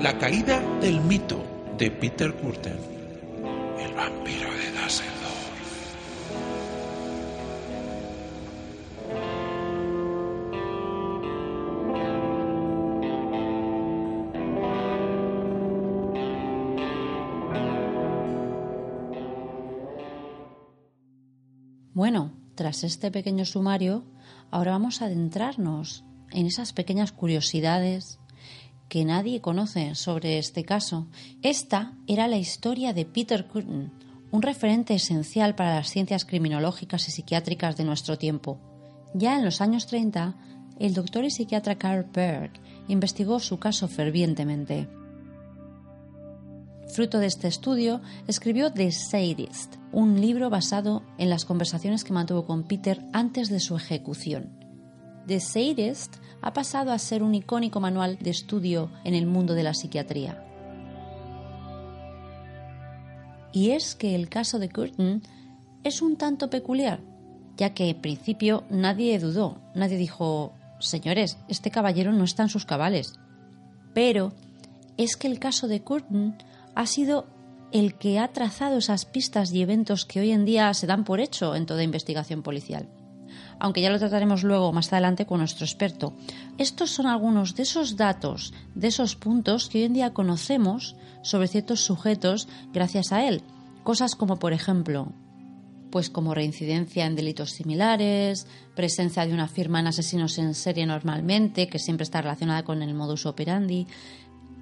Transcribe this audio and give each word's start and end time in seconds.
La 0.00 0.18
caída 0.18 0.60
del 0.80 1.00
mito 1.00 1.42
de 1.78 1.90
Peter 1.90 2.34
Curten. 2.34 2.76
El 3.78 3.94
vampiro 3.94 4.50
de 4.50 4.70
Dusseldorf. 4.82 5.34
Bueno, 21.94 22.32
tras 22.54 22.84
este 22.84 23.10
pequeño 23.10 23.44
sumario, 23.44 24.04
ahora 24.50 24.72
vamos 24.72 25.00
a 25.00 25.06
adentrarnos 25.06 26.04
en 26.32 26.46
esas 26.46 26.72
pequeñas 26.72 27.12
curiosidades 27.12 28.18
que 28.88 29.04
nadie 29.04 29.40
conoce 29.40 29.94
sobre 29.94 30.38
este 30.38 30.64
caso. 30.64 31.06
Esta 31.42 31.94
era 32.06 32.28
la 32.28 32.36
historia 32.36 32.92
de 32.92 33.04
Peter 33.04 33.46
Curtin, 33.46 33.92
un 34.30 34.42
referente 34.42 34.94
esencial 34.94 35.54
para 35.54 35.74
las 35.74 35.90
ciencias 35.90 36.24
criminológicas 36.24 37.08
y 37.08 37.12
psiquiátricas 37.12 37.76
de 37.76 37.84
nuestro 37.84 38.18
tiempo. 38.18 38.58
Ya 39.14 39.36
en 39.36 39.44
los 39.44 39.60
años 39.60 39.86
30, 39.86 40.34
el 40.78 40.94
doctor 40.94 41.24
y 41.24 41.30
psiquiatra 41.30 41.76
Carl 41.76 42.06
Berg 42.12 42.52
investigó 42.88 43.38
su 43.38 43.58
caso 43.58 43.88
fervientemente. 43.88 44.88
Fruto 46.92 47.18
de 47.18 47.26
este 47.26 47.48
estudio, 47.48 48.00
escribió 48.26 48.72
The 48.72 48.92
Sadist, 48.92 49.76
un 49.92 50.20
libro 50.20 50.50
basado 50.50 51.02
en 51.18 51.30
las 51.30 51.44
conversaciones 51.44 52.04
que 52.04 52.12
mantuvo 52.12 52.46
con 52.46 52.64
Peter 52.64 53.00
antes 53.12 53.48
de 53.48 53.60
su 53.60 53.76
ejecución. 53.76 54.63
The 55.26 55.40
Sadist 55.40 56.16
ha 56.42 56.52
pasado 56.52 56.92
a 56.92 56.98
ser 56.98 57.22
un 57.22 57.34
icónico 57.34 57.80
manual 57.80 58.18
de 58.18 58.30
estudio 58.30 58.90
en 59.04 59.14
el 59.14 59.26
mundo 59.26 59.54
de 59.54 59.62
la 59.62 59.72
psiquiatría. 59.72 60.44
Y 63.52 63.70
es 63.70 63.94
que 63.94 64.14
el 64.14 64.28
caso 64.28 64.58
de 64.58 64.68
Curtin 64.68 65.22
es 65.84 66.02
un 66.02 66.16
tanto 66.16 66.50
peculiar, 66.50 67.00
ya 67.56 67.72
que 67.72 67.88
en 67.88 68.00
principio 68.00 68.64
nadie 68.68 69.18
dudó, 69.18 69.62
nadie 69.74 69.96
dijo, 69.96 70.52
señores, 70.80 71.38
este 71.48 71.70
caballero 71.70 72.12
no 72.12 72.24
está 72.24 72.42
en 72.42 72.48
sus 72.48 72.66
cabales. 72.66 73.14
Pero 73.94 74.32
es 74.96 75.16
que 75.16 75.28
el 75.28 75.38
caso 75.38 75.68
de 75.68 75.82
Curtin 75.82 76.36
ha 76.74 76.86
sido 76.86 77.26
el 77.72 77.94
que 77.94 78.18
ha 78.18 78.32
trazado 78.32 78.78
esas 78.78 79.04
pistas 79.04 79.52
y 79.52 79.62
eventos 79.62 80.04
que 80.04 80.20
hoy 80.20 80.32
en 80.32 80.44
día 80.44 80.72
se 80.74 80.86
dan 80.86 81.04
por 81.04 81.20
hecho 81.20 81.54
en 81.54 81.66
toda 81.66 81.82
investigación 81.82 82.42
policial. 82.42 82.88
Aunque 83.58 83.80
ya 83.80 83.90
lo 83.90 83.98
trataremos 83.98 84.42
luego 84.42 84.72
más 84.72 84.92
adelante 84.92 85.26
con 85.26 85.38
nuestro 85.38 85.64
experto. 85.64 86.14
Estos 86.58 86.90
son 86.90 87.06
algunos 87.06 87.54
de 87.54 87.62
esos 87.62 87.96
datos, 87.96 88.52
de 88.74 88.88
esos 88.88 89.16
puntos 89.16 89.68
que 89.68 89.78
hoy 89.78 89.84
en 89.84 89.94
día 89.94 90.12
conocemos 90.12 90.96
sobre 91.22 91.48
ciertos 91.48 91.80
sujetos 91.80 92.48
gracias 92.72 93.12
a 93.12 93.26
él. 93.26 93.42
Cosas 93.82 94.14
como, 94.14 94.38
por 94.38 94.52
ejemplo, 94.52 95.12
pues 95.94 96.10
como 96.10 96.34
reincidencia 96.34 97.06
en 97.06 97.14
delitos 97.14 97.50
similares, 97.50 98.48
presencia 98.74 99.26
de 99.26 99.32
una 99.32 99.46
firma 99.46 99.78
en 99.78 99.86
asesinos 99.86 100.38
en 100.38 100.54
serie 100.54 100.86
normalmente, 100.86 101.68
que 101.68 101.78
siempre 101.78 102.02
está 102.02 102.20
relacionada 102.20 102.64
con 102.64 102.82
el 102.82 102.94
modus 102.94 103.26
operandi, 103.26 103.86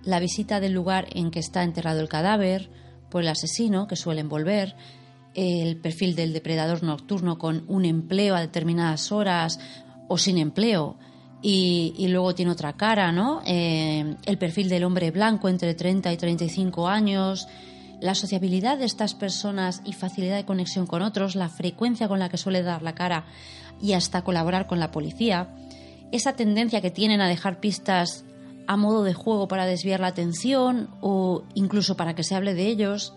la 0.05 0.21
visita 0.21 0.61
del 0.61 0.73
lugar 0.73 1.07
en 1.13 1.31
que 1.31 1.39
está 1.39 1.63
enterrado 1.63 2.01
el 2.01 2.09
cadáver 2.09 2.69
por 3.11 3.23
el 3.23 3.29
asesino, 3.29 3.87
que 3.87 3.97
suelen 3.97 4.29
volver, 4.29 4.77
el 5.35 5.77
perfil 5.77 6.15
del 6.15 6.33
depredador 6.33 6.83
nocturno 6.83 7.39
con 7.39 7.65
un 7.69 7.85
empleo 7.85 8.35
a 8.35 8.41
determinadas 8.41 9.13
horas 9.13 9.59
o 10.09 10.19
sin 10.19 10.39
empleo, 10.39 10.97
y, 11.43 12.07
luego 12.09 12.35
tiene 12.35 12.53
otra 12.53 12.75
cara, 12.75 13.11
¿no? 13.11 13.43
Eh, 13.45 14.17
el 14.27 14.39
perfil 14.39 14.69
del 14.69 14.85
hombre 14.85 15.11
blanco 15.11 15.49
entre 15.49 15.75
30 15.75 16.13
y 16.13 16.17
35 16.17 16.89
años, 16.89 17.49
la 18.01 18.15
sociabilidad 18.15 18.79
de 18.79 18.85
estas 18.85 19.15
personas 19.15 19.83
y 19.85 19.93
facilidad 19.93 20.37
de 20.37 20.45
conexión 20.45 20.87
con 20.87 21.03
otros, 21.03 21.35
la 21.35 21.49
frecuencia 21.49 22.07
con 22.07 22.21
la 22.21 22.29
que 22.29 22.37
suele 22.37 22.63
dar 22.63 22.83
la 22.83 22.95
cara 22.95 23.27
y 23.81 23.95
hasta 23.95 24.23
colaborar 24.23 24.69
con 24.69 24.79
la 24.79 24.93
policía, 24.93 25.55
esa 26.13 26.35
tendencia 26.35 26.81
que 26.81 26.91
tienen 26.91 27.21
a 27.21 27.29
dejar 27.29 27.59
pistas 27.59 28.25
a 28.69 28.77
modo 28.77 29.03
de 29.03 29.15
juego 29.15 29.49
para 29.49 29.67
desviar 29.67 29.99
la 29.99 30.09
atención 30.09 30.91
o 31.01 31.43
incluso 31.55 31.97
para 31.97 32.15
que 32.15 32.23
se 32.23 32.37
hable 32.37 32.55
de 32.55 32.69
ellos, 32.69 33.15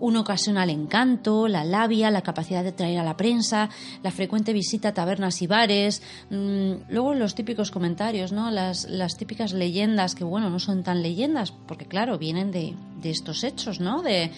un 0.00 0.16
ocasional 0.16 0.70
encanto, 0.70 1.46
la 1.48 1.64
labia, 1.64 2.10
la 2.10 2.22
capacidad 2.22 2.64
de 2.64 2.72
traer 2.72 2.98
a 2.98 3.04
la 3.04 3.16
prensa, 3.16 3.68
la 4.02 4.10
frecuente 4.10 4.52
visita 4.52 4.88
a 4.88 4.94
tabernas 4.94 5.40
y 5.42 5.46
bares, 5.46 6.02
mm, 6.30 6.72
luego 6.88 7.14
los 7.14 7.34
típicos 7.34 7.70
comentarios, 7.70 8.32
¿no? 8.32 8.50
Las, 8.50 8.88
las, 8.88 9.16
típicas 9.16 9.52
leyendas 9.52 10.14
que, 10.14 10.24
bueno, 10.24 10.50
no 10.50 10.58
son 10.58 10.82
tan 10.82 11.02
leyendas, 11.02 11.52
porque 11.52 11.86
claro, 11.86 12.18
vienen 12.18 12.50
de, 12.50 12.74
de 13.02 13.10
estos 13.10 13.44
hechos, 13.44 13.80
¿no? 13.80 14.02
De, 14.02 14.30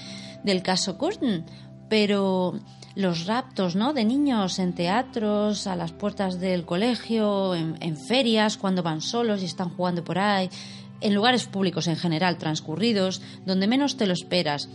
del 0.43 0.63
caso 0.63 0.99
Curtin, 0.99 1.45
pero 1.89 2.59
los 2.95 3.27
raptos 3.27 3.77
¿no? 3.77 3.93
de 3.93 4.05
niños 4.05 4.59
en 4.59 4.75
teatros, 4.75 5.67
a 5.67 5.77
las 5.77 5.93
puertas 5.93 6.41
del 6.41 6.65
colegio, 6.65 7.55
en, 7.55 7.77
en, 7.81 7.97
ferias, 7.97 8.57
cuando 8.57 8.83
van 8.83 9.01
solos 9.01 9.43
y 9.43 9.47
están 9.47 9.71
jugando 9.71 10.05
por 10.05 10.19
ahí, 10.19 10.51
en 11.01 11.15
lugares 11.15 11.47
públicos 11.47 11.87
en 11.89 11.97
general 11.97 12.39
transcurridos, 12.39 13.23
donde 13.45 13.67
menos 13.67 13.97
te 13.97 14.07
lo 14.07 14.13
esperas, 14.13 14.69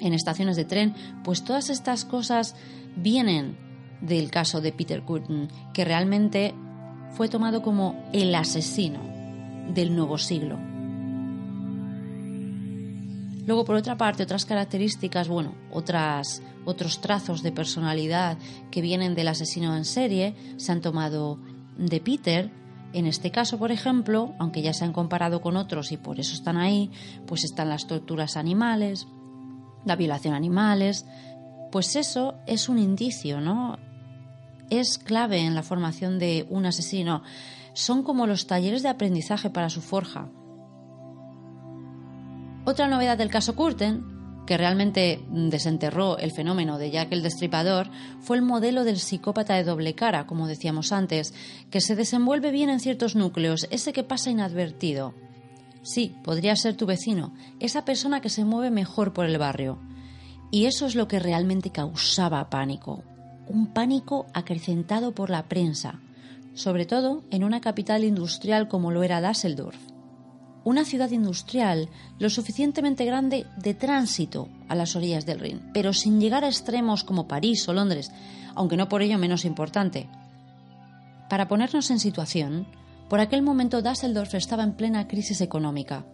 en 0.00 0.12
estaciones 0.12 0.56
de 0.56 0.64
tren, 0.64 0.94
pues 1.24 1.44
todas 1.44 1.70
estas 1.70 2.04
cosas 2.04 2.54
vienen 2.96 3.56
del 4.00 4.30
caso 4.30 4.60
de 4.60 4.72
Peter 4.72 5.02
Curtin, 5.02 5.48
que 5.72 5.84
realmente 5.84 6.54
fue 7.12 7.28
tomado 7.28 7.62
como 7.62 8.08
el 8.12 8.34
asesino 8.34 9.00
del 9.72 9.94
nuevo 9.94 10.18
siglo. 10.18 10.58
Luego, 13.46 13.64
por 13.64 13.76
otra 13.76 13.96
parte, 13.96 14.24
otras 14.24 14.44
características, 14.44 15.28
bueno, 15.28 15.54
otras, 15.70 16.42
otros 16.64 17.00
trazos 17.00 17.42
de 17.44 17.52
personalidad 17.52 18.38
que 18.72 18.82
vienen 18.82 19.14
del 19.14 19.28
asesino 19.28 19.76
en 19.76 19.84
serie 19.84 20.34
se 20.56 20.72
han 20.72 20.80
tomado 20.80 21.38
de 21.78 22.00
Peter. 22.00 22.50
En 22.92 23.06
este 23.06 23.30
caso, 23.30 23.56
por 23.56 23.70
ejemplo, 23.70 24.34
aunque 24.40 24.62
ya 24.62 24.72
se 24.72 24.84
han 24.84 24.92
comparado 24.92 25.40
con 25.42 25.56
otros 25.56 25.92
y 25.92 25.96
por 25.96 26.18
eso 26.18 26.34
están 26.34 26.56
ahí, 26.56 26.90
pues 27.26 27.44
están 27.44 27.68
las 27.68 27.86
torturas 27.86 28.36
animales, 28.36 29.06
la 29.86 29.96
violación 29.96 30.34
a 30.34 30.36
animales, 30.36 31.06
pues 31.72 31.96
eso 31.96 32.34
es 32.46 32.68
un 32.68 32.78
indicio, 32.78 33.40
¿no? 33.40 33.78
Es 34.68 34.98
clave 34.98 35.38
en 35.38 35.54
la 35.54 35.62
formación 35.62 36.18
de 36.18 36.46
un 36.50 36.66
asesino. 36.66 37.22
Son 37.72 38.02
como 38.02 38.26
los 38.26 38.46
talleres 38.46 38.82
de 38.82 38.88
aprendizaje 38.88 39.48
para 39.48 39.70
su 39.70 39.80
forja. 39.80 40.28
Otra 42.64 42.88
novedad 42.88 43.16
del 43.16 43.30
caso 43.30 43.54
Curten, 43.54 44.04
que 44.46 44.56
realmente 44.56 45.24
desenterró 45.30 46.18
el 46.18 46.32
fenómeno 46.32 46.78
de 46.78 46.90
Jack 46.90 47.12
el 47.12 47.22
Destripador, 47.22 47.90
fue 48.20 48.36
el 48.36 48.42
modelo 48.42 48.84
del 48.84 48.98
psicópata 48.98 49.54
de 49.54 49.64
doble 49.64 49.94
cara, 49.94 50.26
como 50.26 50.48
decíamos 50.48 50.92
antes, 50.92 51.32
que 51.70 51.80
se 51.80 51.94
desenvuelve 51.94 52.50
bien 52.50 52.70
en 52.70 52.80
ciertos 52.80 53.14
núcleos, 53.14 53.68
ese 53.70 53.92
que 53.92 54.02
pasa 54.02 54.30
inadvertido. 54.30 55.14
Sí, 55.86 56.16
podría 56.24 56.56
ser 56.56 56.76
tu 56.76 56.84
vecino, 56.84 57.32
esa 57.60 57.84
persona 57.84 58.20
que 58.20 58.28
se 58.28 58.44
mueve 58.44 58.70
mejor 58.70 59.12
por 59.12 59.24
el 59.24 59.38
barrio. 59.38 59.78
Y 60.50 60.66
eso 60.66 60.86
es 60.86 60.96
lo 60.96 61.06
que 61.06 61.20
realmente 61.20 61.70
causaba 61.70 62.50
pánico, 62.50 63.04
un 63.46 63.68
pánico 63.68 64.26
acrecentado 64.34 65.12
por 65.12 65.30
la 65.30 65.44
prensa, 65.44 66.00
sobre 66.54 66.86
todo 66.86 67.22
en 67.30 67.44
una 67.44 67.60
capital 67.60 68.02
industrial 68.02 68.66
como 68.66 68.90
lo 68.90 69.04
era 69.04 69.20
Düsseldorf 69.20 69.76
una 70.66 70.84
ciudad 70.84 71.12
industrial 71.12 71.88
lo 72.18 72.28
suficientemente 72.28 73.04
grande 73.04 73.46
de 73.56 73.72
tránsito 73.72 74.48
a 74.68 74.74
las 74.74 74.96
orillas 74.96 75.24
del 75.24 75.38
Rin, 75.38 75.70
pero 75.72 75.92
sin 75.92 76.20
llegar 76.20 76.42
a 76.42 76.48
extremos 76.48 77.04
como 77.04 77.28
París 77.28 77.68
o 77.68 77.72
Londres, 77.72 78.10
aunque 78.56 78.76
no 78.76 78.88
por 78.88 79.00
ello 79.00 79.16
menos 79.16 79.44
importante. 79.44 80.08
Para 81.30 81.46
ponernos 81.46 81.88
en 81.92 82.00
situación, 82.00 82.66
por 83.08 83.20
aquel 83.20 83.42
momento 83.42 83.82
Düsseldorf 83.82 84.34
estaba 84.34 84.64
en 84.64 84.74
plena 84.74 85.06
crisis 85.06 85.40
económica 85.40 86.06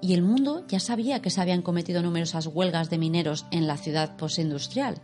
y 0.00 0.14
el 0.14 0.22
mundo 0.22 0.64
ya 0.68 0.80
sabía 0.80 1.20
que 1.20 1.30
se 1.30 1.40
habían 1.40 1.62
cometido 1.62 2.02
numerosas 2.02 2.46
huelgas 2.46 2.88
de 2.88 2.98
mineros 2.98 3.46
en 3.50 3.66
la 3.66 3.76
ciudad 3.76 4.16
postindustrial 4.16 4.96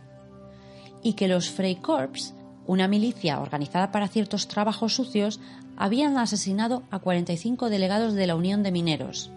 y 1.03 1.13
que 1.13 1.27
los 1.27 1.49
Freikorps, 1.49 2.33
una 2.65 2.87
milicia 2.87 3.39
organizada 3.39 3.91
para 3.91 4.07
ciertos 4.07 4.47
trabajos 4.47 4.95
sucios, 4.95 5.39
habían 5.77 6.17
asesinado 6.17 6.83
a 6.89 6.99
45 6.99 7.69
delegados 7.69 8.13
de 8.13 8.25
la 8.25 8.35
Unión 8.35 8.63
de 8.63 8.71
Mineros. 8.71 9.31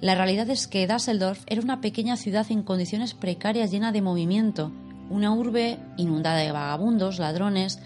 La 0.00 0.14
realidad 0.14 0.48
es 0.48 0.66
que 0.66 0.86
Düsseldorf 0.86 1.44
era 1.46 1.60
una 1.60 1.80
pequeña 1.80 2.16
ciudad 2.16 2.46
en 2.50 2.62
condiciones 2.62 3.14
precarias 3.14 3.70
llena 3.70 3.92
de 3.92 4.02
movimiento, 4.02 4.72
una 5.10 5.32
urbe 5.32 5.78
inundada 5.96 6.38
de 6.38 6.52
vagabundos, 6.52 7.18
ladrones, 7.18 7.78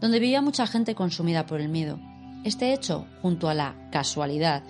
donde 0.00 0.18
vivía 0.18 0.42
mucha 0.42 0.66
gente 0.66 0.94
consumida 0.94 1.46
por 1.46 1.60
el 1.60 1.68
miedo. 1.68 1.98
Este 2.46 2.72
hecho, 2.72 3.08
junto 3.22 3.48
a 3.48 3.54
la 3.54 3.74
casualidad 3.90 4.62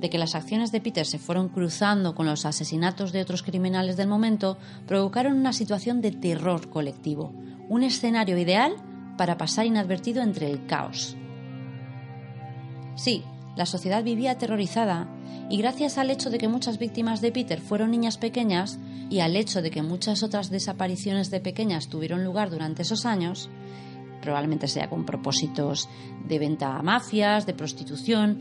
de 0.00 0.08
que 0.08 0.16
las 0.16 0.34
acciones 0.34 0.72
de 0.72 0.80
Peter 0.80 1.04
se 1.04 1.18
fueron 1.18 1.50
cruzando 1.50 2.14
con 2.14 2.24
los 2.24 2.46
asesinatos 2.46 3.12
de 3.12 3.20
otros 3.20 3.42
criminales 3.42 3.98
del 3.98 4.08
momento, 4.08 4.56
provocaron 4.86 5.34
una 5.34 5.52
situación 5.52 6.00
de 6.00 6.12
terror 6.12 6.70
colectivo, 6.70 7.34
un 7.68 7.82
escenario 7.82 8.38
ideal 8.38 8.76
para 9.18 9.36
pasar 9.36 9.66
inadvertido 9.66 10.22
entre 10.22 10.50
el 10.50 10.64
caos. 10.64 11.18
Sí, 12.96 13.22
la 13.56 13.66
sociedad 13.66 14.02
vivía 14.02 14.30
aterrorizada 14.30 15.06
y 15.50 15.58
gracias 15.58 15.98
al 15.98 16.10
hecho 16.10 16.30
de 16.30 16.38
que 16.38 16.48
muchas 16.48 16.78
víctimas 16.78 17.20
de 17.20 17.30
Peter 17.30 17.60
fueron 17.60 17.90
niñas 17.90 18.16
pequeñas 18.16 18.78
y 19.10 19.20
al 19.20 19.36
hecho 19.36 19.60
de 19.60 19.70
que 19.70 19.82
muchas 19.82 20.22
otras 20.22 20.48
desapariciones 20.48 21.30
de 21.30 21.40
pequeñas 21.40 21.88
tuvieron 21.88 22.24
lugar 22.24 22.48
durante 22.48 22.80
esos 22.80 23.04
años, 23.04 23.50
probablemente 24.20 24.68
sea 24.68 24.88
con 24.88 25.04
propósitos 25.04 25.88
de 26.26 26.38
venta 26.38 26.76
a 26.76 26.82
mafias, 26.82 27.46
de 27.46 27.54
prostitución, 27.54 28.38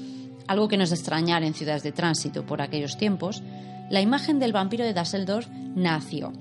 algo 0.48 0.68
que 0.68 0.78
no 0.78 0.84
es 0.84 0.92
extrañar 0.92 1.44
en 1.44 1.54
ciudades 1.54 1.84
de 1.84 1.92
tránsito 1.92 2.46
por 2.46 2.62
aquellos 2.62 2.98
tiempos, 2.98 3.44
la 3.90 4.02
imagen 4.02 4.40
del 4.40 4.54
vampiro 4.54 4.84
de 4.84 4.94
Dasseldorf 4.94 5.48
nació, 5.76 6.34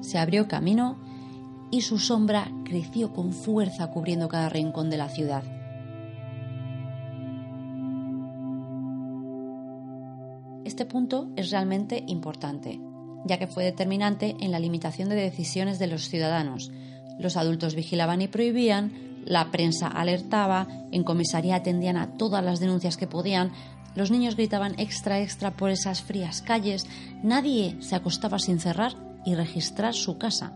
se 0.00 0.18
abrió 0.18 0.48
camino 0.48 0.98
y 1.70 1.82
su 1.82 1.98
sombra 1.98 2.50
creció 2.64 3.12
con 3.12 3.32
fuerza 3.32 3.90
cubriendo 3.90 4.28
cada 4.28 4.48
rincón 4.48 4.90
de 4.90 4.96
la 4.96 5.08
ciudad. 5.08 5.42
Este 10.64 10.86
punto 10.86 11.30
es 11.36 11.50
realmente 11.50 12.04
importante, 12.06 12.80
ya 13.24 13.38
que 13.38 13.46
fue 13.46 13.64
determinante 13.64 14.36
en 14.40 14.52
la 14.52 14.60
limitación 14.60 15.08
de 15.08 15.16
decisiones 15.16 15.78
de 15.78 15.86
los 15.86 16.08
ciudadanos. 16.08 16.70
Los 17.18 17.36
adultos 17.36 17.74
vigilaban 17.74 18.22
y 18.22 18.28
prohibían, 18.28 19.22
la 19.24 19.50
prensa 19.50 19.88
alertaba, 19.88 20.66
en 20.90 21.04
comisaría 21.04 21.56
atendían 21.56 21.96
a 21.96 22.12
todas 22.16 22.44
las 22.44 22.60
denuncias 22.60 22.96
que 22.96 23.06
podían, 23.06 23.52
los 23.94 24.10
niños 24.10 24.36
gritaban 24.36 24.78
extra 24.78 25.20
extra 25.20 25.50
por 25.50 25.70
esas 25.70 26.02
frías 26.02 26.40
calles, 26.42 26.86
nadie 27.22 27.76
se 27.80 27.96
acostaba 27.96 28.38
sin 28.38 28.60
cerrar 28.60 28.94
y 29.24 29.34
registrar 29.34 29.94
su 29.94 30.18
casa. 30.18 30.52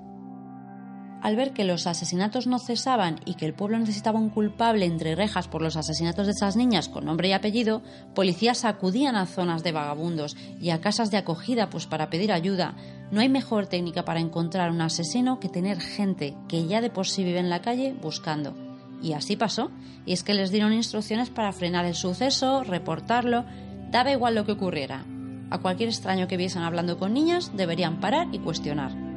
Al 1.22 1.36
ver 1.36 1.52
que 1.52 1.64
los 1.64 1.86
asesinatos 1.86 2.48
no 2.48 2.58
cesaban 2.58 3.20
y 3.24 3.34
que 3.34 3.46
el 3.46 3.54
pueblo 3.54 3.78
necesitaba 3.78 4.18
un 4.18 4.28
culpable 4.28 4.86
entre 4.86 5.14
rejas 5.14 5.46
por 5.46 5.62
los 5.62 5.76
asesinatos 5.76 6.26
de 6.26 6.32
esas 6.32 6.56
niñas 6.56 6.88
con 6.88 7.04
nombre 7.04 7.28
y 7.28 7.32
apellido, 7.32 7.80
policías 8.12 8.64
acudían 8.64 9.14
a 9.14 9.26
zonas 9.26 9.62
de 9.62 9.70
vagabundos 9.70 10.36
y 10.60 10.70
a 10.70 10.80
casas 10.80 11.12
de 11.12 11.18
acogida 11.18 11.70
pues 11.70 11.86
para 11.86 12.10
pedir 12.10 12.32
ayuda. 12.32 12.74
No 13.12 13.20
hay 13.20 13.28
mejor 13.28 13.68
técnica 13.68 14.04
para 14.04 14.18
encontrar 14.18 14.72
un 14.72 14.80
asesino 14.80 15.38
que 15.38 15.48
tener 15.48 15.80
gente 15.80 16.34
que 16.48 16.66
ya 16.66 16.80
de 16.80 16.90
por 16.90 17.06
sí 17.06 17.22
vive 17.22 17.38
en 17.38 17.50
la 17.50 17.62
calle 17.62 17.94
buscando. 18.02 18.56
Y 19.00 19.12
así 19.12 19.36
pasó, 19.36 19.70
y 20.04 20.14
es 20.14 20.24
que 20.24 20.34
les 20.34 20.50
dieron 20.50 20.72
instrucciones 20.72 21.30
para 21.30 21.52
frenar 21.52 21.84
el 21.84 21.94
suceso, 21.94 22.64
reportarlo, 22.64 23.44
daba 23.92 24.10
igual 24.10 24.34
lo 24.34 24.44
que 24.44 24.52
ocurriera. 24.52 25.04
A 25.50 25.58
cualquier 25.58 25.88
extraño 25.88 26.26
que 26.26 26.36
viesen 26.36 26.62
hablando 26.62 26.98
con 26.98 27.12
niñas 27.12 27.52
deberían 27.54 28.00
parar 28.00 28.26
y 28.32 28.40
cuestionar. 28.40 29.11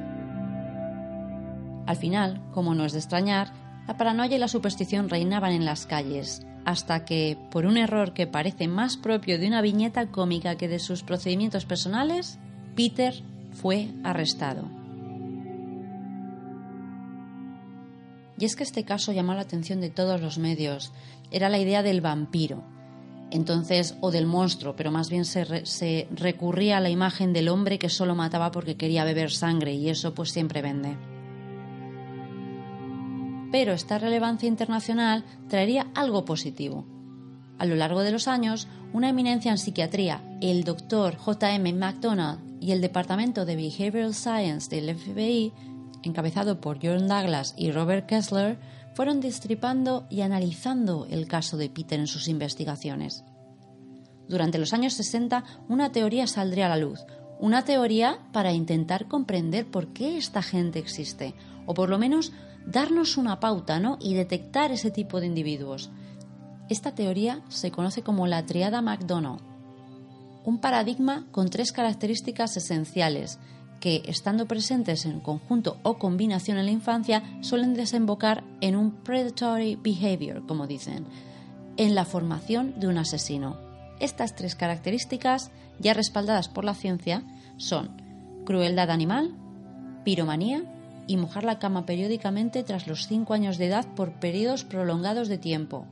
Al 1.86 1.98
final, 1.98 2.42
como 2.52 2.74
no 2.74 2.86
es 2.86 2.94
de 2.94 3.00
extrañar, 3.00 3.54
la 3.88 3.98
paranoia 3.98 4.36
y 4.36 4.40
la 4.40 4.48
superstición 4.48 5.10
reinaban 5.10 5.52
en 5.52 5.66
las 5.66 5.86
calles, 5.86 6.46
hasta 6.66 7.06
que, 7.06 7.38
por 7.52 7.66
un 7.66 7.78
error 7.78 8.14
que 8.14 8.26
parece 8.26 8.68
más 8.68 8.98
propio 8.98 9.38
de 9.38 9.48
una 9.48 9.62
viñeta 9.62 10.08
cómica 10.08 10.56
que 10.56 10.68
de 10.68 10.80
sus 10.80 11.04
procedimientos 11.04 11.66
personales, 11.66 12.40
Peter 12.76 13.14
fue 13.52 13.90
arrestado. 14.04 14.68
Y 18.38 18.46
es 18.46 18.56
que 18.56 18.64
este 18.64 18.84
caso 18.84 19.14
llamó 19.14 19.34
la 19.34 19.42
atención 19.42 19.80
de 19.80 19.90
todos 19.90 20.20
los 20.20 20.40
medios. 20.40 20.92
Era 21.32 21.48
la 21.48 21.60
idea 21.60 21.84
del 21.84 22.02
vampiro. 22.02 22.64
Entonces, 23.32 23.96
o 24.02 24.12
del 24.12 24.26
monstruo, 24.26 24.76
pero 24.76 24.92
más 24.92 25.10
bien 25.10 25.26
se, 25.26 26.08
recurría 26.12 26.78
a 26.78 26.82
la 26.82 26.90
imagen 26.90 27.32
del 27.32 27.48
hombre 27.48 27.80
que 27.80 27.90
solo 27.90 28.14
mataba 28.14 28.52
porque 28.52 28.76
quería 28.76 29.06
beber 29.06 29.32
sangre, 29.32 29.74
y 29.74 29.90
eso 29.90 30.14
pues 30.14 30.32
siempre 30.32 30.62
vende 30.62 31.15
pero 33.56 33.72
esta 33.72 33.98
relevancia 33.98 34.50
internacional 34.50 35.24
traería 35.48 35.88
algo 35.96 36.26
positivo. 36.26 36.86
A 37.58 37.66
lo 37.66 37.76
largo 37.76 38.02
de 38.02 38.12
los 38.12 38.28
años, 38.28 38.68
una 38.92 39.08
eminencia 39.08 39.50
en 39.50 39.58
psiquiatría, 39.58 40.22
el 40.42 40.66
doctor 40.66 41.16
J.M. 41.16 41.72
McDonald 41.72 42.42
y 42.62 42.74
el 42.74 42.82
Departamento 42.82 43.46
de 43.46 43.56
Behavioral 43.56 44.14
Science 44.14 44.70
del 44.70 44.94
FBI, 44.94 45.54
encabezado 46.04 46.60
por 46.60 46.80
John 46.84 47.08
Douglas 47.08 47.56
y 47.58 47.72
Robert 47.72 48.08
Kessler, 48.08 48.60
fueron 48.94 49.22
destripando 49.22 50.06
y 50.10 50.20
analizando 50.20 51.08
el 51.10 51.26
caso 51.26 51.56
de 51.56 51.70
Peter 51.70 51.98
en 51.98 52.08
sus 52.08 52.28
investigaciones. 52.28 53.24
Durante 54.28 54.58
los 54.58 54.74
años 54.74 54.96
60, 54.96 55.46
una 55.70 55.94
teoría 55.94 56.28
saldría 56.28 56.66
a 56.66 56.70
la 56.70 56.78
luz, 56.78 57.06
una 57.40 57.64
teoría 57.64 58.20
para 58.32 58.54
intentar 58.54 59.08
comprender 59.08 59.66
por 59.66 59.88
qué 59.88 60.18
esta 60.18 60.42
gente 60.42 60.80
existe, 60.80 61.36
o 61.66 61.74
por 61.74 61.90
lo 61.90 61.98
menos 61.98 62.32
darnos 62.66 63.18
una 63.18 63.40
pauta 63.40 63.80
¿no? 63.80 63.98
y 64.00 64.14
detectar 64.14 64.72
ese 64.72 64.92
tipo 64.92 65.20
de 65.20 65.28
individuos. 65.28 65.90
Esta 66.70 66.96
teoría 66.96 67.42
se 67.50 67.72
conoce 67.72 68.02
como 68.02 68.28
la 68.28 68.46
triada 68.46 68.82
McDonald, 68.82 69.42
un 70.46 70.60
paradigma 70.60 71.26
con 71.32 71.50
tres 71.50 71.72
características 71.72 72.56
esenciales 72.56 73.40
que, 73.80 74.04
estando 74.06 74.48
presentes 74.48 75.06
en 75.06 75.20
conjunto 75.20 75.78
o 75.84 75.98
combinación 75.98 76.58
en 76.58 76.66
la 76.66 76.72
infancia, 76.72 77.24
suelen 77.42 77.74
desembocar 77.74 78.44
en 78.62 78.76
un 78.76 78.92
predatory 78.92 79.76
behavior, 79.76 80.46
como 80.48 80.68
dicen, 80.68 81.06
en 81.78 81.96
la 81.96 82.06
formación 82.06 82.80
de 82.80 82.88
un 82.88 82.98
asesino. 82.98 83.65
Estas 84.00 84.36
tres 84.36 84.56
características, 84.56 85.52
ya 85.80 85.94
respaldadas 85.94 86.50
por 86.50 86.66
la 86.66 86.74
ciencia, 86.74 87.24
son 87.58 88.02
crueldad 88.46 88.90
animal, 88.90 89.36
piromanía 90.04 90.64
y 91.08 91.18
mojar 91.18 91.44
la 91.44 91.60
cama 91.60 91.86
periódicamente 91.86 92.64
tras 92.64 92.88
los 92.88 93.08
5 93.08 93.34
años 93.34 93.58
de 93.58 93.68
edad 93.68 93.86
por 93.96 94.14
periodos 94.14 94.64
prolongados 94.64 95.28
de 95.28 95.38
tiempo. 95.38 95.86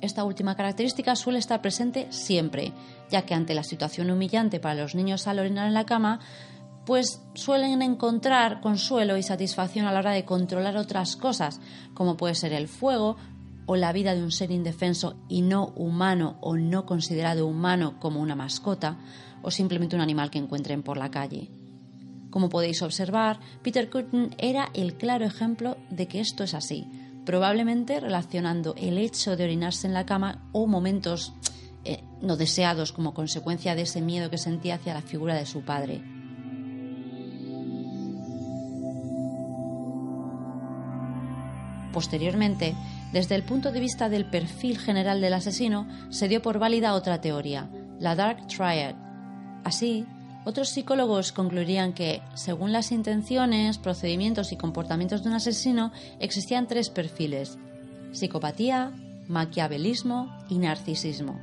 Esta 0.00 0.24
última 0.24 0.56
característica 0.56 1.16
suele 1.16 1.38
estar 1.38 1.62
presente 1.62 2.06
siempre, 2.10 2.72
ya 3.10 3.22
que 3.22 3.34
ante 3.34 3.54
la 3.54 3.64
situación 3.64 4.10
humillante 4.10 4.60
para 4.60 4.74
los 4.74 4.94
niños 4.94 5.26
al 5.26 5.38
orinar 5.38 5.66
en 5.66 5.74
la 5.74 5.86
cama, 5.86 6.20
pues 6.84 7.22
suelen 7.34 7.82
encontrar 7.82 8.60
consuelo 8.60 9.16
y 9.16 9.22
satisfacción 9.22 9.86
a 9.86 9.92
la 9.92 10.00
hora 10.00 10.12
de 10.12 10.24
controlar 10.24 10.76
otras 10.76 11.16
cosas, 11.16 11.60
como 11.94 12.16
puede 12.16 12.34
ser 12.34 12.52
el 12.52 12.68
fuego 12.68 13.16
o 13.66 13.76
la 13.76 13.92
vida 13.92 14.14
de 14.14 14.22
un 14.22 14.30
ser 14.30 14.50
indefenso 14.50 15.16
y 15.28 15.42
no 15.42 15.66
humano 15.76 16.38
o 16.40 16.56
no 16.56 16.86
considerado 16.86 17.46
humano 17.46 17.98
como 18.00 18.20
una 18.20 18.36
mascota 18.36 18.98
o 19.42 19.50
simplemente 19.50 19.96
un 19.96 20.02
animal 20.02 20.30
que 20.30 20.38
encuentren 20.38 20.82
por 20.82 20.96
la 20.96 21.10
calle. 21.10 21.50
Como 22.30 22.48
podéis 22.48 22.82
observar, 22.82 23.40
Peter 23.62 23.88
Curtin 23.90 24.34
era 24.38 24.70
el 24.74 24.94
claro 24.94 25.24
ejemplo 25.24 25.76
de 25.90 26.06
que 26.06 26.20
esto 26.20 26.44
es 26.44 26.54
así, 26.54 26.86
probablemente 27.24 27.98
relacionando 28.00 28.74
el 28.76 28.98
hecho 28.98 29.36
de 29.36 29.44
orinarse 29.44 29.86
en 29.86 29.94
la 29.94 30.06
cama 30.06 30.48
o 30.52 30.66
momentos 30.66 31.32
eh, 31.84 32.02
no 32.20 32.36
deseados 32.36 32.92
como 32.92 33.14
consecuencia 33.14 33.74
de 33.74 33.82
ese 33.82 34.00
miedo 34.00 34.30
que 34.30 34.38
sentía 34.38 34.74
hacia 34.76 34.94
la 34.94 35.02
figura 35.02 35.34
de 35.34 35.46
su 35.46 35.62
padre. 35.62 36.02
Posteriormente, 41.92 42.74
desde 43.12 43.34
el 43.34 43.42
punto 43.42 43.72
de 43.72 43.80
vista 43.80 44.08
del 44.08 44.26
perfil 44.26 44.78
general 44.78 45.20
del 45.20 45.34
asesino, 45.34 45.88
se 46.10 46.28
dio 46.28 46.42
por 46.42 46.58
válida 46.58 46.94
otra 46.94 47.20
teoría, 47.20 47.70
la 47.98 48.14
Dark 48.14 48.46
Triad. 48.48 48.94
Así, 49.64 50.06
otros 50.44 50.68
psicólogos 50.68 51.32
concluirían 51.32 51.92
que, 51.92 52.22
según 52.34 52.72
las 52.72 52.92
intenciones, 52.92 53.78
procedimientos 53.78 54.52
y 54.52 54.56
comportamientos 54.56 55.22
de 55.22 55.30
un 55.30 55.34
asesino, 55.34 55.92
existían 56.20 56.66
tres 56.66 56.90
perfiles, 56.90 57.58
psicopatía, 58.12 58.92
maquiavelismo 59.28 60.36
y 60.48 60.58
narcisismo. 60.58 61.40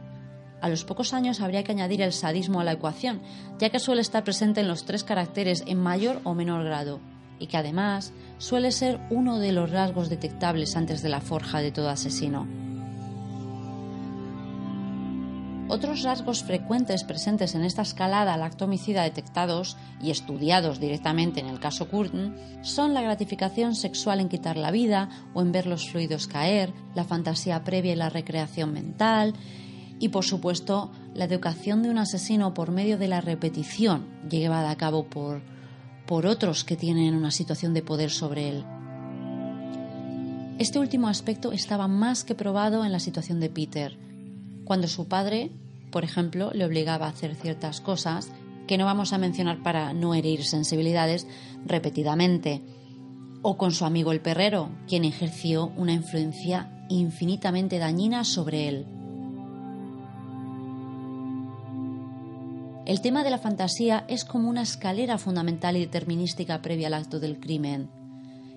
A 0.62 0.70
los 0.70 0.86
pocos 0.86 1.14
años 1.14 1.42
habría 1.42 1.64
que 1.64 1.74
añadir 1.74 2.02
el 2.02 2.14
sadismo 2.14 2.62
a 2.62 2.64
la 2.64 2.72
ecuación, 2.72 3.22
ya 3.60 3.70
que 3.70 3.80
suele 3.80 4.02
estar 4.02 4.24
presente 4.24 4.62
en 4.62 4.70
los 4.70 4.86
tres 4.86 5.04
caracteres 5.04 5.64
en 5.68 5.80
mayor 5.80 6.22
o 6.24 6.34
menor 6.34 6.64
grado, 6.64 7.02
y 7.44 7.48
que 7.48 7.58
además 7.58 8.14
suele 8.38 8.72
ser 8.72 9.02
uno 9.10 9.38
de 9.38 9.52
los 9.52 9.70
rasgos 9.70 10.10
detectables 10.10 10.78
antes 10.78 11.02
de 11.02 11.10
la 11.10 11.20
forja 11.20 11.60
de 11.60 11.74
todo 11.74 11.90
asesino. 11.90 12.48
Otros 15.68 16.04
rasgos 16.04 16.42
frecuentes 16.44 17.04
presentes 17.04 17.54
en 17.54 17.66
esta 17.66 17.82
escalada 17.82 18.34
al 18.34 18.44
acto 18.44 18.64
homicida 18.64 19.04
detectados 19.04 19.76
y 20.02 20.12
estudiados 20.12 20.80
directamente 20.80 21.42
en 21.42 21.48
el 21.48 21.60
caso 21.60 21.90
Curtin 21.90 22.34
son 22.62 22.94
la 22.94 23.02
gratificación 23.02 23.76
sexual 23.76 24.22
en 24.22 24.30
quitar 24.30 24.56
la 24.56 24.72
vida 24.72 25.10
o 25.34 25.42
en 25.42 25.52
ver 25.52 25.66
los 25.66 25.90
fluidos 25.90 26.28
caer, 26.28 26.72
la 26.96 27.04
fantasía 27.04 27.66
previa 27.66 27.92
y 27.92 27.98
la 27.98 28.10
recreación 28.10 28.72
mental, 28.72 29.34
y 30.00 30.10
por 30.10 30.24
supuesto 30.24 30.92
la 31.14 31.26
educación 31.26 31.84
de 31.84 31.90
un 31.90 31.98
asesino 31.98 32.54
por 32.54 32.72
medio 32.72 32.98
de 32.98 33.10
la 33.10 33.20
repetición 33.20 34.08
llevada 34.30 34.70
a 34.70 34.78
cabo 34.78 35.10
por, 35.10 35.42
por 36.06 36.26
otros 36.26 36.64
que 36.64 36.76
tienen 36.76 37.16
una 37.16 37.32
situación 37.32 37.74
de 37.74 37.82
poder 37.82 38.12
sobre 38.12 38.50
él. 38.50 38.66
Este 40.60 40.80
último 40.80 41.08
aspecto 41.08 41.52
estaba 41.52 41.88
más 41.88 42.24
que 42.24 42.36
probado 42.36 42.86
en 42.86 42.92
la 42.92 43.00
situación 43.00 43.40
de 43.40 43.50
Peter, 43.50 43.98
cuando 44.66 44.88
su 44.88 45.08
padre 45.08 45.52
por 45.94 46.04
ejemplo, 46.04 46.50
le 46.54 46.66
obligaba 46.66 47.06
a 47.06 47.10
hacer 47.10 47.36
ciertas 47.36 47.80
cosas 47.80 48.32
que 48.66 48.80
no 48.80 48.86
vamos 48.86 49.14
a 49.14 49.20
mencionar 49.20 49.62
para 49.62 49.94
no 49.94 50.16
herir 50.16 50.44
sensibilidades 50.44 51.28
repetidamente, 51.68 52.64
o 53.44 53.58
con 53.58 53.72
su 53.72 53.86
amigo 53.86 54.12
el 54.12 54.20
perrero, 54.20 54.70
quien 54.88 55.06
ejerció 55.06 55.68
una 55.78 55.94
influencia 55.94 56.84
infinitamente 56.90 57.78
dañina 57.78 58.24
sobre 58.24 58.68
él. 58.68 58.88
El 62.86 63.00
tema 63.00 63.24
de 63.24 63.30
la 63.30 63.38
fantasía 63.38 64.04
es 64.10 64.26
como 64.26 64.50
una 64.50 64.62
escalera 64.62 65.18
fundamental 65.18 65.78
y 65.78 65.80
determinística 65.80 66.62
previa 66.62 66.88
al 66.88 66.96
acto 66.96 67.22
del 67.22 67.40
crimen. 67.40 67.90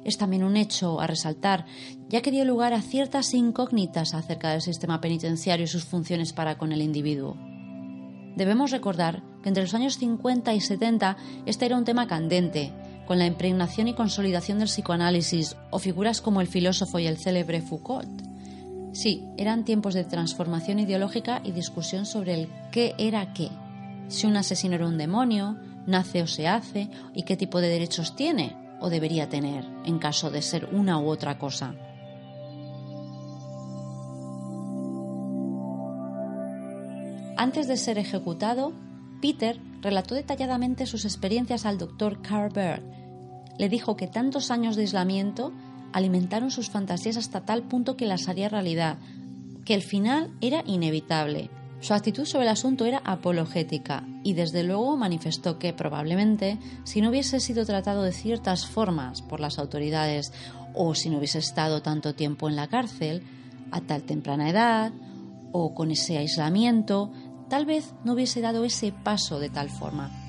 Es 0.04 0.18
también 0.18 0.42
un 0.42 0.56
hecho 0.56 1.00
a 1.00 1.06
resaltar, 1.06 1.64
ya 2.08 2.22
que 2.22 2.32
dio 2.32 2.44
lugar 2.44 2.72
a 2.74 2.82
ciertas 2.82 3.32
incógnitas 3.34 4.14
acerca 4.14 4.50
del 4.50 4.62
sistema 4.62 5.00
penitenciario 5.00 5.64
y 5.64 5.68
sus 5.68 5.84
funciones 5.84 6.32
para 6.32 6.58
con 6.58 6.72
el 6.72 6.82
individuo. 6.82 7.36
Debemos 8.34 8.72
recordar 8.72 9.22
que 9.44 9.48
entre 9.48 9.62
los 9.62 9.74
años 9.74 9.96
50 9.96 10.54
y 10.54 10.60
70 10.60 11.16
este 11.46 11.66
era 11.66 11.76
un 11.76 11.84
tema 11.84 12.08
candente, 12.08 12.72
con 13.06 13.20
la 13.20 13.26
impregnación 13.26 13.86
y 13.86 13.94
consolidación 13.94 14.58
del 14.58 14.68
psicoanálisis 14.68 15.56
o 15.70 15.78
figuras 15.78 16.20
como 16.20 16.40
el 16.40 16.48
filósofo 16.48 16.98
y 16.98 17.06
el 17.06 17.18
célebre 17.18 17.62
Foucault. 17.62 18.22
Sí, 18.92 19.24
eran 19.36 19.64
tiempos 19.64 19.94
de 19.94 20.02
transformación 20.02 20.80
ideológica 20.80 21.42
y 21.44 21.52
discusión 21.52 22.06
sobre 22.06 22.34
el 22.34 22.48
qué 22.72 22.94
era 22.98 23.32
qué 23.32 23.50
si 24.08 24.26
un 24.26 24.36
asesino 24.36 24.74
era 24.74 24.86
un 24.86 24.98
demonio, 24.98 25.56
nace 25.86 26.22
o 26.22 26.26
se 26.26 26.48
hace, 26.48 26.88
y 27.14 27.24
qué 27.24 27.36
tipo 27.36 27.60
de 27.60 27.68
derechos 27.68 28.16
tiene 28.16 28.56
o 28.80 28.90
debería 28.90 29.28
tener 29.28 29.64
en 29.84 29.98
caso 29.98 30.30
de 30.30 30.42
ser 30.42 30.68
una 30.72 30.98
u 30.98 31.08
otra 31.08 31.38
cosa. 31.38 31.74
Antes 37.38 37.68
de 37.68 37.76
ser 37.76 37.98
ejecutado, 37.98 38.72
Peter 39.20 39.60
relató 39.82 40.14
detalladamente 40.14 40.86
sus 40.86 41.04
experiencias 41.04 41.66
al 41.66 41.78
doctor 41.78 42.22
Carl 42.22 42.52
Bird. 42.52 42.82
Le 43.58 43.68
dijo 43.68 43.96
que 43.96 44.06
tantos 44.06 44.50
años 44.50 44.76
de 44.76 44.82
aislamiento 44.82 45.52
alimentaron 45.92 46.50
sus 46.50 46.70
fantasías 46.70 47.16
hasta 47.16 47.44
tal 47.44 47.62
punto 47.62 47.96
que 47.96 48.06
las 48.06 48.28
haría 48.28 48.48
realidad, 48.48 48.98
que 49.64 49.74
el 49.74 49.82
final 49.82 50.32
era 50.40 50.62
inevitable 50.66 51.50
su 51.86 51.94
actitud 51.94 52.24
sobre 52.24 52.46
el 52.46 52.50
asunto 52.50 52.84
era 52.84 53.00
apologética 53.04 54.02
y 54.24 54.32
desde 54.32 54.64
luego 54.64 54.96
manifestó 54.96 55.56
que 55.60 55.72
probablemente 55.72 56.58
si 56.82 57.00
no 57.00 57.10
hubiese 57.10 57.38
sido 57.38 57.64
tratado 57.64 58.02
de 58.02 58.10
ciertas 58.10 58.66
formas 58.66 59.22
por 59.22 59.38
las 59.38 59.60
autoridades 59.60 60.32
o 60.74 60.96
si 60.96 61.10
no 61.10 61.18
hubiese 61.18 61.38
estado 61.38 61.82
tanto 61.82 62.12
tiempo 62.16 62.48
en 62.48 62.56
la 62.56 62.66
cárcel, 62.66 63.22
a 63.70 63.80
tal 63.82 64.02
temprana 64.02 64.50
edad 64.50 64.92
o 65.52 65.74
con 65.74 65.92
ese 65.92 66.18
aislamiento, 66.18 67.12
tal 67.48 67.66
vez 67.66 67.94
no 68.02 68.14
hubiese 68.14 68.40
dado 68.40 68.64
ese 68.64 68.90
paso 68.90 69.38
de 69.38 69.50
tal 69.50 69.70
forma. 69.70 70.25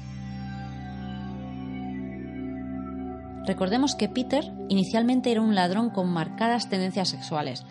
Recordemos 3.48 3.96
que 3.96 4.10
Peter 4.10 4.52
inicialmente 4.68 5.32
era 5.32 5.40
un 5.40 5.56
ladrón 5.56 5.90
con 5.90 6.10
marcadas 6.10 6.70
tendencias 6.70 7.08
sexuales, 7.08 7.64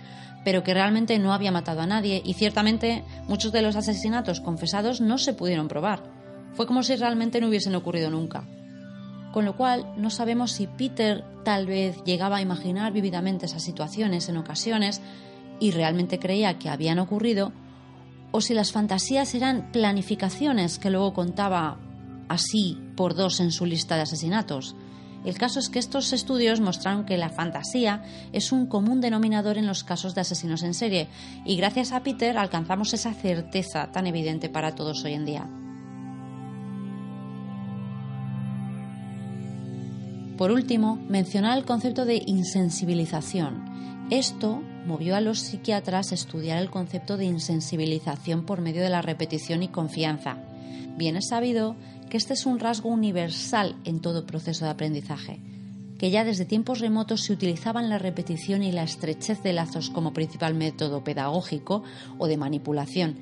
pero 0.42 0.64
que 0.64 0.72
realmente 0.72 1.18
no 1.18 1.34
había 1.34 1.52
matado 1.52 1.82
a 1.82 1.86
nadie 1.86 2.22
y 2.24 2.32
ciertamente 2.32 3.04
muchos 3.28 3.52
de 3.52 3.60
los 3.60 3.76
asesinatos 3.76 4.40
confesados 4.40 5.02
no 5.02 5.18
se 5.18 5.34
pudieron 5.34 5.68
probar. 5.68 6.02
Fue 6.54 6.66
como 6.66 6.82
si 6.82 6.96
realmente 6.96 7.42
no 7.42 7.48
hubiesen 7.48 7.74
ocurrido 7.74 8.10
nunca. 8.10 8.44
Con 9.32 9.44
lo 9.44 9.54
cual, 9.54 9.92
no 9.98 10.08
sabemos 10.08 10.52
si 10.52 10.66
Peter 10.66 11.22
tal 11.44 11.66
vez 11.66 12.02
llegaba 12.04 12.36
a 12.36 12.42
imaginar 12.42 12.94
vívidamente 12.94 13.44
esas 13.44 13.62
situaciones 13.62 14.30
en 14.30 14.38
ocasiones 14.38 15.02
y 15.60 15.72
realmente 15.72 16.18
creía 16.18 16.58
que 16.58 16.70
habían 16.70 16.98
ocurrido, 16.98 17.52
o 18.30 18.40
si 18.40 18.54
las 18.54 18.72
fantasías 18.72 19.34
eran 19.34 19.72
planificaciones 19.72 20.78
que 20.78 20.88
luego 20.88 21.12
contaba 21.12 21.76
así 22.30 22.78
por 22.96 23.14
dos 23.14 23.40
en 23.40 23.52
su 23.52 23.66
lista 23.66 23.96
de 23.96 24.02
asesinatos. 24.02 24.74
El 25.24 25.38
caso 25.38 25.58
es 25.58 25.68
que 25.68 25.78
estos 25.78 26.12
estudios 26.12 26.60
mostraron 26.60 27.04
que 27.04 27.18
la 27.18 27.30
fantasía 27.30 28.04
es 28.32 28.52
un 28.52 28.66
común 28.66 29.00
denominador 29.00 29.58
en 29.58 29.66
los 29.66 29.82
casos 29.82 30.14
de 30.14 30.20
asesinos 30.20 30.62
en 30.62 30.74
serie 30.74 31.08
y 31.44 31.56
gracias 31.56 31.92
a 31.92 32.02
Peter 32.02 32.38
alcanzamos 32.38 32.94
esa 32.94 33.12
certeza 33.12 33.90
tan 33.90 34.06
evidente 34.06 34.48
para 34.48 34.74
todos 34.74 35.04
hoy 35.04 35.14
en 35.14 35.24
día. 35.24 35.48
Por 40.36 40.50
último, 40.50 40.96
mencionar 41.08 41.56
el 41.56 41.64
concepto 41.64 42.04
de 42.04 42.22
insensibilización. 42.26 44.06
Esto 44.10 44.62
movió 44.86 45.16
a 45.16 45.20
los 45.20 45.40
psiquiatras 45.40 46.12
a 46.12 46.14
estudiar 46.14 46.58
el 46.58 46.70
concepto 46.70 47.16
de 47.16 47.24
insensibilización 47.24 48.44
por 48.44 48.60
medio 48.60 48.82
de 48.82 48.90
la 48.90 49.02
repetición 49.02 49.62
y 49.62 49.68
confianza. 49.68 50.36
Bien 50.96 51.16
es 51.16 51.28
sabido 51.28 51.74
que 52.10 52.16
este 52.16 52.34
es 52.34 52.46
un 52.46 52.58
rasgo 52.58 52.88
universal 52.88 53.76
en 53.84 54.00
todo 54.00 54.26
proceso 54.26 54.64
de 54.64 54.70
aprendizaje, 54.70 55.40
que 55.98 56.10
ya 56.10 56.24
desde 56.24 56.44
tiempos 56.44 56.80
remotos 56.80 57.22
se 57.22 57.32
utilizaban 57.32 57.88
la 57.88 57.98
repetición 57.98 58.62
y 58.62 58.72
la 58.72 58.82
estrechez 58.82 59.42
de 59.42 59.52
lazos 59.52 59.90
como 59.90 60.12
principal 60.12 60.54
método 60.54 61.04
pedagógico 61.04 61.82
o 62.18 62.26
de 62.26 62.36
manipulación. 62.36 63.18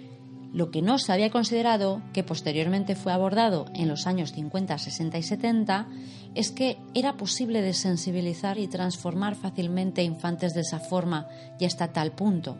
Lo 0.52 0.70
que 0.70 0.82
no 0.82 0.98
se 0.98 1.12
había 1.12 1.30
considerado, 1.30 2.00
que 2.12 2.22
posteriormente 2.22 2.94
fue 2.94 3.12
abordado 3.12 3.66
en 3.74 3.88
los 3.88 4.06
años 4.06 4.32
50, 4.32 4.78
60 4.78 5.18
y 5.18 5.22
70, 5.22 5.88
es 6.36 6.52
que 6.52 6.78
era 6.94 7.16
posible 7.16 7.60
desensibilizar 7.60 8.58
y 8.58 8.68
transformar 8.68 9.34
fácilmente 9.34 10.02
a 10.02 10.04
infantes 10.04 10.54
de 10.54 10.60
esa 10.60 10.78
forma 10.78 11.26
y 11.58 11.64
hasta 11.64 11.92
tal 11.92 12.12
punto. 12.12 12.58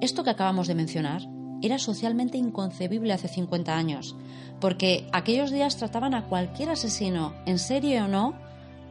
Esto 0.00 0.24
que 0.24 0.30
acabamos 0.30 0.66
de 0.66 0.74
mencionar 0.74 1.37
era 1.62 1.78
socialmente 1.78 2.38
inconcebible 2.38 3.12
hace 3.12 3.28
50 3.28 3.76
años, 3.76 4.16
porque 4.60 5.08
aquellos 5.12 5.50
días 5.50 5.76
trataban 5.76 6.14
a 6.14 6.26
cualquier 6.26 6.70
asesino, 6.70 7.34
en 7.46 7.58
serie 7.58 8.00
o 8.02 8.08
no, 8.08 8.34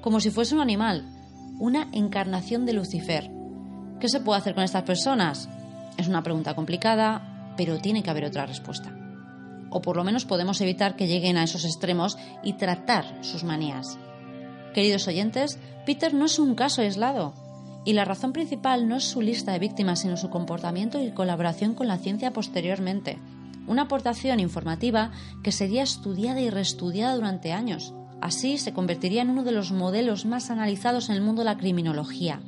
como 0.01 0.19
si 0.19 0.29
fuese 0.29 0.55
un 0.55 0.61
animal, 0.61 1.05
una 1.59 1.89
encarnación 1.91 2.65
de 2.65 2.73
Lucifer. 2.73 3.31
¿Qué 3.99 4.09
se 4.09 4.19
puede 4.19 4.39
hacer 4.39 4.53
con 4.53 4.63
estas 4.63 4.83
personas? 4.83 5.49
Es 5.97 6.07
una 6.07 6.23
pregunta 6.23 6.55
complicada, 6.55 7.53
pero 7.57 7.79
tiene 7.79 8.03
que 8.03 8.09
haber 8.09 8.25
otra 8.25 8.45
respuesta. 8.45 8.93
O 9.69 9.81
por 9.81 9.97
lo 9.97 10.03
menos 10.03 10.25
podemos 10.25 10.61
evitar 10.61 10.95
que 10.95 11.07
lleguen 11.07 11.37
a 11.37 11.43
esos 11.43 11.65
extremos 11.65 12.17
y 12.43 12.53
tratar 12.53 13.17
sus 13.21 13.43
manías. 13.43 13.97
Queridos 14.73 15.07
oyentes, 15.07 15.59
Peter 15.85 16.13
no 16.13 16.25
es 16.25 16.37
un 16.37 16.53
caso 16.53 16.81
aislado. 16.81 17.33
Y 17.87 17.93
la 17.93 18.03
razón 18.03 18.33
principal 18.33 18.89
no 18.89 18.97
es 18.97 19.05
su 19.05 19.21
lista 19.21 19.53
de 19.53 19.59
víctimas, 19.59 20.01
sino 20.01 20.17
su 20.17 20.29
comportamiento 20.29 21.01
y 21.01 21.11
colaboración 21.11 21.73
con 21.73 21.87
la 21.87 21.97
ciencia 21.97 22.33
posteriormente. 22.33 23.17
Una 23.65 23.83
aportación 23.83 24.41
informativa 24.41 25.13
que 25.41 25.53
sería 25.53 25.83
estudiada 25.83 26.41
y 26.41 26.49
reestudiada 26.49 27.15
durante 27.15 27.53
años. 27.53 27.93
Así 28.19 28.57
se 28.57 28.73
convertiría 28.73 29.21
en 29.21 29.29
uno 29.29 29.45
de 29.45 29.53
los 29.53 29.71
modelos 29.71 30.25
más 30.25 30.49
analizados 30.51 31.07
en 31.07 31.15
el 31.15 31.21
mundo 31.21 31.43
de 31.43 31.45
la 31.45 31.57
criminología. 31.57 32.41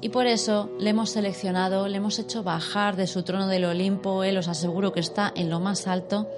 Y 0.00 0.08
por 0.08 0.26
eso 0.26 0.68
le 0.80 0.90
hemos 0.90 1.10
seleccionado, 1.10 1.86
le 1.86 1.98
hemos 1.98 2.18
hecho 2.18 2.42
bajar 2.42 2.96
de 2.96 3.06
su 3.06 3.22
trono 3.22 3.46
del 3.46 3.66
Olimpo, 3.66 4.24
él 4.24 4.36
os 4.36 4.48
aseguro 4.48 4.92
que 4.92 4.98
está 4.98 5.32
en 5.36 5.48
lo 5.48 5.60
más 5.60 5.86
alto, 5.86 6.28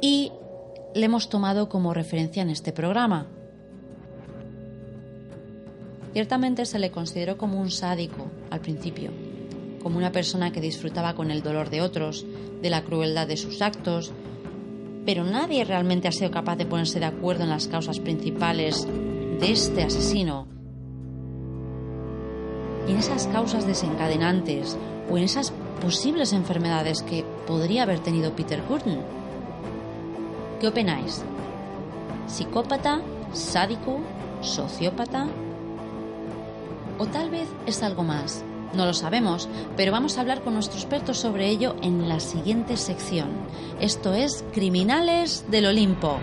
y 0.00 0.30
le 0.94 1.06
hemos 1.06 1.28
tomado 1.28 1.68
como 1.68 1.94
referencia 1.94 2.42
en 2.42 2.50
este 2.50 2.72
programa. 2.72 3.26
Ciertamente 6.12 6.66
se 6.66 6.78
le 6.78 6.90
consideró 6.90 7.38
como 7.38 7.60
un 7.60 7.70
sádico 7.70 8.30
al 8.50 8.60
principio, 8.60 9.10
como 9.82 9.96
una 9.96 10.12
persona 10.12 10.52
que 10.52 10.60
disfrutaba 10.60 11.14
con 11.14 11.30
el 11.30 11.42
dolor 11.42 11.70
de 11.70 11.80
otros, 11.80 12.26
de 12.60 12.70
la 12.70 12.82
crueldad 12.82 13.26
de 13.26 13.38
sus 13.38 13.62
actos, 13.62 14.12
pero 15.06 15.24
nadie 15.24 15.64
realmente 15.64 16.08
ha 16.08 16.12
sido 16.12 16.30
capaz 16.30 16.56
de 16.56 16.66
ponerse 16.66 17.00
de 17.00 17.06
acuerdo 17.06 17.44
en 17.44 17.50
las 17.50 17.66
causas 17.66 17.98
principales 17.98 18.86
de 18.86 19.50
este 19.50 19.82
asesino 19.82 20.46
y 22.86 22.92
en 22.92 22.98
esas 22.98 23.26
causas 23.28 23.66
desencadenantes 23.66 24.76
o 25.10 25.16
en 25.16 25.24
esas 25.24 25.52
posibles 25.80 26.32
enfermedades 26.32 27.02
que 27.02 27.24
podría 27.46 27.84
haber 27.84 28.00
tenido 28.00 28.36
Peter 28.36 28.62
Curtin. 28.62 29.00
¿Qué 30.60 30.68
opináis? 30.68 31.24
¿Psicópata? 32.26 33.00
¿Sádico? 33.32 33.98
¿Sociópata? 34.42 35.26
O 37.02 37.06
tal 37.08 37.30
vez 37.30 37.48
es 37.66 37.82
algo 37.82 38.04
más. 38.04 38.44
No 38.74 38.86
lo 38.86 38.94
sabemos, 38.94 39.48
pero 39.76 39.90
vamos 39.90 40.16
a 40.16 40.20
hablar 40.20 40.42
con 40.42 40.54
nuestro 40.54 40.78
experto 40.78 41.14
sobre 41.14 41.48
ello 41.48 41.74
en 41.82 42.08
la 42.08 42.20
siguiente 42.20 42.76
sección. 42.76 43.28
Esto 43.80 44.14
es 44.14 44.44
Criminales 44.52 45.44
del 45.50 45.66
Olimpo. 45.66 46.20